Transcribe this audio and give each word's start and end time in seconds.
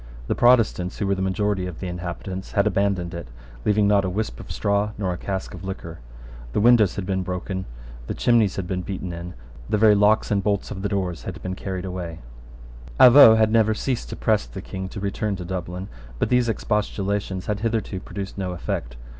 The 0.25 0.33
Protestants, 0.33 0.97
who 0.97 1.05
were 1.05 1.13
the 1.13 1.21
majority 1.21 1.67
of 1.67 1.79
the 1.79 1.85
inhabitants, 1.85 2.53
had 2.53 2.65
abandoned 2.65 3.13
it, 3.13 3.27
leaving 3.65 3.87
not 3.87 4.03
a 4.03 4.09
wisp 4.09 4.39
of 4.39 4.51
straw 4.51 4.93
nor 4.97 5.13
a 5.13 5.17
cask 5.19 5.53
of 5.53 5.63
liquor. 5.63 5.99
The 6.53 6.59
windows 6.59 6.95
had 6.95 7.05
been 7.05 7.21
broken: 7.21 7.65
the 8.07 8.15
chimneys 8.15 8.55
had 8.55 8.65
been 8.65 8.81
beaten 8.81 9.13
in: 9.13 9.35
the 9.69 9.77
very 9.77 9.93
locks 9.93 10.31
and 10.31 10.41
bolts 10.43 10.71
of 10.71 10.81
the 10.81 10.89
doors 10.89 11.25
had 11.25 11.39
been 11.43 11.53
carried 11.53 11.85
away, 11.85 12.17
Avaux 12.99 13.37
had 13.37 13.51
never 13.51 13.75
ceased 13.75 14.09
to 14.09 14.15
press 14.15 14.47
the 14.47 14.59
King 14.59 14.89
to 14.89 14.99
return 14.99 15.35
to 15.35 15.45
Dublin; 15.45 15.87
but 16.17 16.29
these 16.29 16.49
expostulations 16.49 17.45
had 17.45 17.59
hitherto 17.59 17.99
produced 17.99 18.39
no 18.39 18.53
effect. 18.53 18.95